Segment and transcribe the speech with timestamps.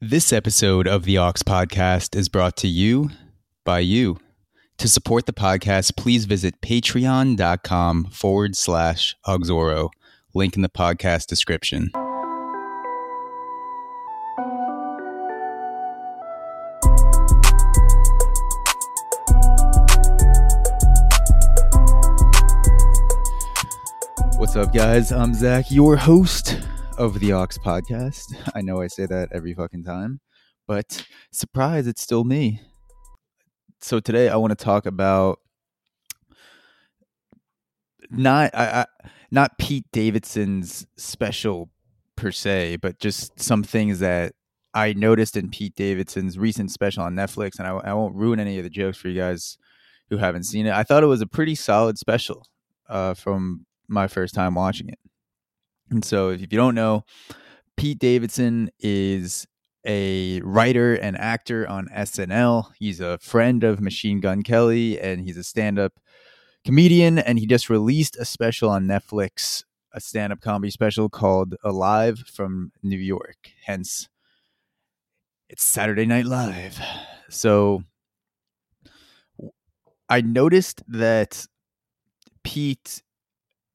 [0.00, 3.10] This episode of the Aux Podcast is brought to you
[3.64, 4.20] by you.
[4.76, 9.90] To support the podcast, please visit patreon.com forward slash Auxoro.
[10.34, 11.90] Link in the podcast description.
[24.36, 25.10] What's up, guys?
[25.10, 26.60] I'm Zach, your host
[26.98, 28.24] of the Aux podcast.
[28.54, 30.20] I know I say that every fucking time,
[30.66, 32.60] but surprise, it's still me.
[33.80, 35.38] So today I want to talk about
[38.10, 38.86] not I, I
[39.30, 41.70] not Pete Davidson's special
[42.16, 44.32] per se, but just some things that
[44.74, 48.58] I noticed in Pete Davidson's recent special on Netflix, and I, I won't ruin any
[48.58, 49.56] of the jokes for you guys
[50.10, 50.72] who haven't seen it.
[50.72, 52.46] I thought it was a pretty solid special
[52.88, 54.98] uh, from my first time watching it.
[55.90, 57.04] And so, if you don't know,
[57.76, 59.46] Pete Davidson is
[59.86, 62.72] a writer and actor on SNL.
[62.78, 65.94] He's a friend of Machine Gun Kelly and he's a stand up
[66.64, 67.18] comedian.
[67.18, 72.18] And he just released a special on Netflix, a stand up comedy special called Alive
[72.18, 73.50] from New York.
[73.64, 74.08] Hence,
[75.48, 76.78] it's Saturday Night Live.
[77.30, 77.84] So,
[80.10, 81.46] I noticed that
[82.42, 83.02] Pete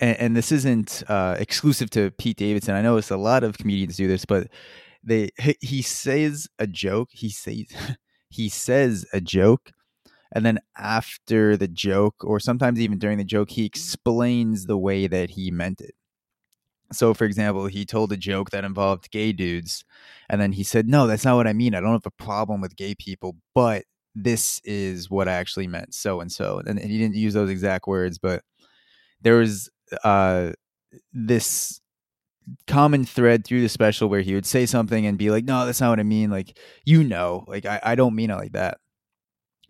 [0.00, 2.74] and, and this isn't uh, exclusive to Pete Davidson.
[2.74, 4.48] I know it's a lot of comedians do this, but
[5.04, 7.10] they he says a joke.
[7.12, 7.66] He says
[8.30, 9.70] he says a joke,
[10.32, 15.06] and then after the joke, or sometimes even during the joke, he explains the way
[15.06, 15.94] that he meant it.
[16.92, 19.84] So, for example, he told a joke that involved gay dudes,
[20.28, 21.74] and then he said, "No, that's not what I mean.
[21.74, 25.94] I don't have a problem with gay people, but." This is what I actually meant,
[25.94, 28.42] so and so, and he didn't use those exact words, but
[29.22, 29.70] there was
[30.04, 30.52] uh,
[31.12, 31.80] this
[32.66, 35.80] common thread through the special where he would say something and be like, "No, that's
[35.80, 38.78] not what I mean." Like, you know, like I, I don't mean it like that.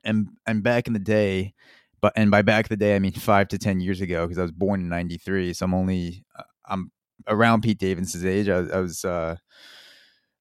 [0.04, 1.54] And and back in the day,
[2.00, 4.42] but and by back the day, I mean five to ten years ago, because I
[4.42, 6.90] was born in '93, so I'm only uh, I'm
[7.28, 8.48] around Pete Davidson's age.
[8.48, 9.36] I, I was uh,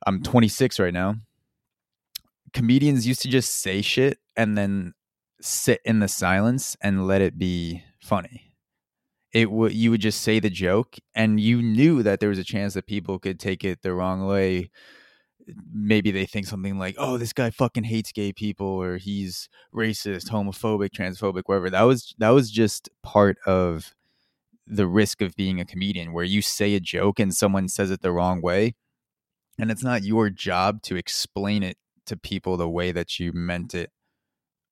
[0.05, 1.15] I'm 26 right now.
[2.53, 4.93] Comedians used to just say shit and then
[5.41, 8.48] sit in the silence and let it be funny
[9.33, 12.43] it would you would just say the joke and you knew that there was a
[12.43, 14.71] chance that people could take it the wrong way.
[15.73, 20.29] Maybe they think something like oh this guy fucking hates gay people or he's racist
[20.29, 21.69] homophobic transphobic whatever.
[21.69, 23.93] That was that was just part of
[24.65, 28.01] the risk of being a comedian where you say a joke and someone says it
[28.01, 28.75] the wrong way
[29.59, 33.73] and it's not your job to explain it to people the way that you meant
[33.73, 33.91] it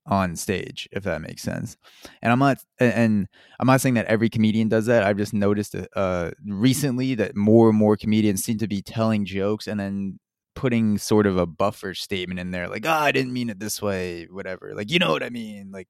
[0.07, 1.77] on stage, if that makes sense.
[2.21, 3.27] And I'm not, and
[3.59, 5.03] I'm not saying that every comedian does that.
[5.03, 9.67] I've just noticed uh, recently that more and more comedians seem to be telling jokes
[9.67, 10.19] and then
[10.55, 13.81] putting sort of a buffer statement in there, like, "Oh, I didn't mean it this
[13.81, 14.73] way," whatever.
[14.75, 15.71] Like, you know what I mean?
[15.71, 15.87] Like,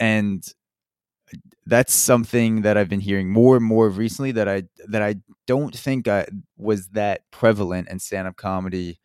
[0.00, 0.44] and
[1.66, 5.16] that's something that I've been hearing more and more recently that I that I
[5.46, 6.26] don't think I
[6.56, 8.98] was that prevalent in stand up comedy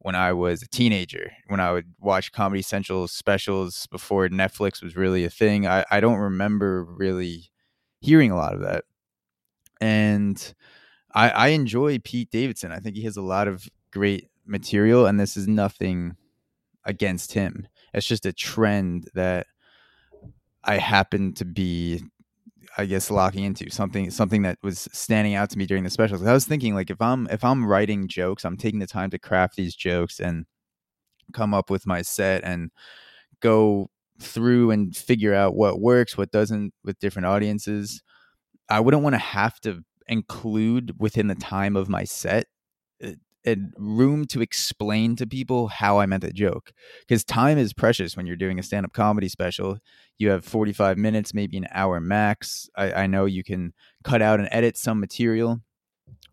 [0.00, 4.96] when I was a teenager, when I would watch Comedy Central specials before Netflix was
[4.96, 5.66] really a thing.
[5.66, 7.50] I, I don't remember really
[8.00, 8.84] hearing a lot of that.
[9.80, 10.54] And
[11.14, 12.72] I, I enjoy Pete Davidson.
[12.72, 16.16] I think he has a lot of great material, and this is nothing
[16.84, 17.66] against him.
[17.92, 19.46] It's just a trend that
[20.64, 22.02] I happen to be
[22.78, 26.22] I guess locking into something something that was standing out to me during the specials.
[26.24, 29.18] I was thinking like if I'm if I'm writing jokes, I'm taking the time to
[29.18, 30.46] craft these jokes and
[31.32, 32.70] come up with my set and
[33.40, 33.90] go
[34.20, 38.02] through and figure out what works, what doesn't with different audiences.
[38.70, 42.46] I wouldn't want to have to include within the time of my set
[43.02, 43.14] eh,
[43.44, 46.72] and room to explain to people how I meant the joke.
[47.00, 49.78] Because time is precious when you're doing a stand up comedy special.
[50.18, 52.68] You have 45 minutes, maybe an hour max.
[52.76, 53.72] I, I know you can
[54.04, 55.60] cut out and edit some material,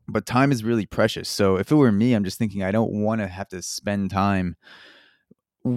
[0.07, 1.29] but time is really precious.
[1.29, 4.11] So if it were me, I'm just thinking I don't want to have to spend
[4.11, 4.55] time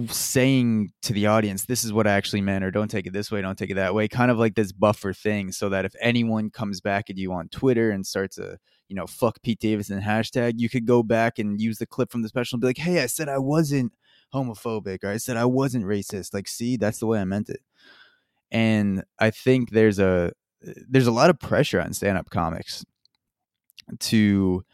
[0.07, 3.31] saying to the audience, this is what I actually meant, or don't take it this
[3.31, 5.93] way, don't take it that way, kind of like this buffer thing, so that if
[5.99, 10.01] anyone comes back at you on Twitter and starts a you know, fuck Pete Davidson
[10.01, 12.77] hashtag, you could go back and use the clip from the special and be like,
[12.77, 13.93] hey, I said I wasn't
[14.33, 16.33] homophobic or I said I wasn't racist.
[16.33, 17.61] Like, see, that's the way I meant it.
[18.51, 20.33] And I think there's a
[20.89, 22.83] there's a lot of pressure on stand-up comics
[23.99, 24.65] to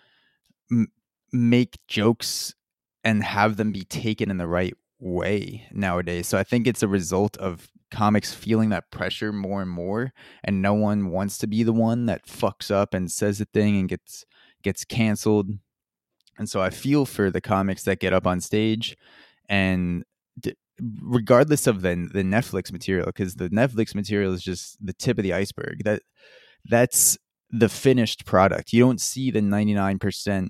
[0.71, 0.87] m-
[1.31, 2.55] make jokes
[3.03, 6.27] and have them be taken in the right way nowadays.
[6.27, 10.11] So I think it's a result of comics feeling that pressure more and more
[10.43, 13.77] and no one wants to be the one that fucks up and says a thing
[13.77, 14.25] and gets
[14.63, 15.51] gets canceled
[16.37, 18.97] And so I feel for the comics that get up on stage
[19.47, 20.03] and
[20.39, 20.55] d-
[21.01, 25.23] regardless of the the Netflix material because the Netflix material is just the tip of
[25.23, 25.83] the iceberg.
[25.83, 26.01] That
[26.65, 27.17] that's
[27.51, 28.73] the finished product.
[28.73, 30.49] You don't see the 99%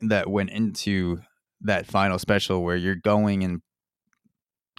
[0.00, 1.20] that went into
[1.60, 3.60] that final special where you're going and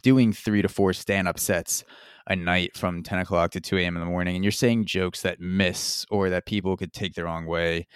[0.02, 1.84] doing 3 to 4 stand-up sets
[2.28, 3.96] a night from 10 o'clock to 2 a.m.
[3.96, 7.24] in the morning and you're saying jokes that miss or that people could take the
[7.24, 7.88] wrong way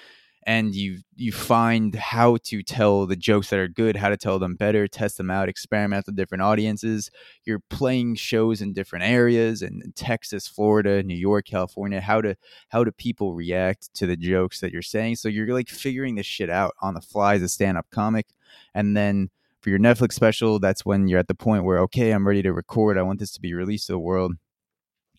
[0.45, 4.37] and you you find how to tell the jokes that are good, how to tell
[4.37, 7.09] them better, test them out, experiment with different audiences.
[7.45, 11.99] You're playing shows in different areas in Texas, Florida, New York, California.
[11.99, 12.35] How to
[12.69, 15.15] how do people react to the jokes that you're saying?
[15.15, 18.27] So you're like figuring this shit out on the fly as a stand-up comic.
[18.75, 19.29] And then
[19.65, 22.53] for your Netflix special, that's when you're at the point where okay, I'm ready to
[22.53, 22.99] record.
[22.99, 24.33] I want this to be released to the world.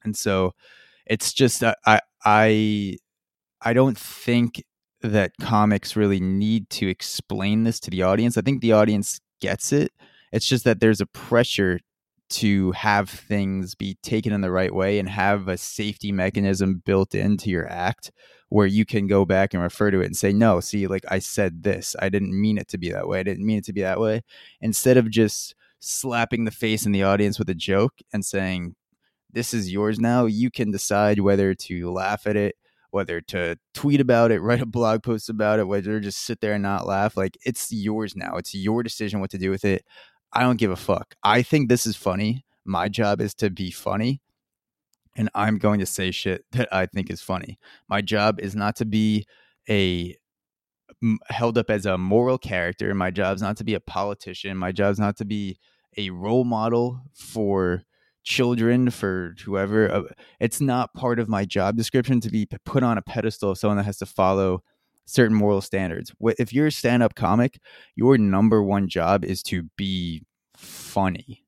[0.05, 0.53] And so
[1.05, 2.97] it's just uh, I I
[3.61, 4.63] I don't think
[5.03, 8.39] that comics really need to explain this to the audience.
[8.39, 9.91] I think the audience gets it.
[10.31, 11.81] It's just that there's a pressure
[12.29, 17.17] to have things be taken in the right way and have a safety mechanism built
[17.17, 18.13] into your act
[18.49, 21.19] where you can go back and refer to it and say, no, see, like I
[21.19, 23.21] said this, I didn't mean it to be that way.
[23.21, 24.23] I didn't mean it to be that way.
[24.61, 28.77] Instead of just slapping the face in the audience with a joke and saying,
[29.33, 32.57] this is yours now, you can decide whether to laugh at it
[32.97, 36.55] whether to tweet about it, write a blog post about it, whether just sit there
[36.55, 37.17] and not laugh.
[37.17, 38.37] Like it's yours now.
[38.37, 39.85] It's your decision what to do with it.
[40.33, 41.15] I don't give a fuck.
[41.23, 42.45] I think this is funny.
[42.65, 44.21] My job is to be funny.
[45.17, 47.59] And I'm going to say shit that I think is funny.
[47.89, 49.27] My job is not to be
[49.69, 50.17] a
[51.29, 52.95] held up as a moral character.
[52.95, 54.57] My job is not to be a politician.
[54.57, 55.59] My job is not to be
[55.97, 57.85] a role model for
[58.27, 60.03] children for whoever uh,
[60.41, 63.77] it's not part of my job description to be put on a pedestal of someone
[63.77, 64.61] that has to follow
[65.05, 67.61] certain moral standards if you're a stand-up comic
[67.95, 70.25] your number one job is to be
[70.57, 71.45] funny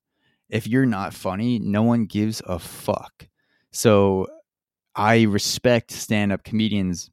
[0.49, 3.27] if you're not funny no one gives a fuck
[3.73, 4.27] so
[4.95, 7.11] i respect stand-up comedians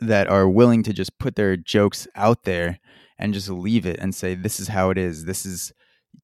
[0.00, 2.78] that are willing to just put their jokes out there
[3.18, 5.72] and just leave it and say this is how it is this is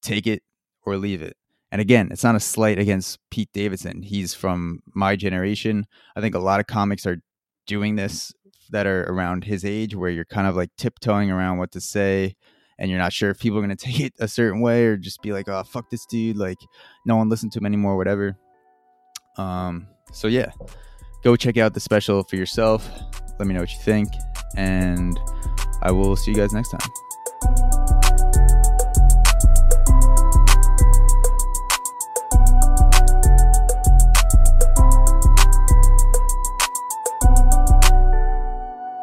[0.02, 0.42] take it
[0.84, 1.36] or leave it
[1.72, 4.02] and again, it's not a slight against Pete Davidson.
[4.02, 5.86] He's from my generation.
[6.16, 7.18] I think a lot of comics are
[7.66, 8.32] doing this
[8.70, 12.34] that are around his age where you're kind of like tiptoeing around what to say
[12.78, 14.96] and you're not sure if people are going to take it a certain way or
[14.96, 16.36] just be like, oh, fuck this dude.
[16.36, 16.58] Like,
[17.06, 18.36] no one listens to him anymore, whatever.
[19.40, 20.50] Um, so, yeah,
[21.22, 22.88] go check out the special for yourself.
[23.38, 24.08] Let me know what you think.
[24.56, 25.18] And
[25.82, 26.90] I will see you guys next time.